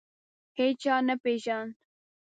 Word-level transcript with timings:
هیچا 0.59 0.95
نه 1.07 1.15
پېژاند. 1.23 1.71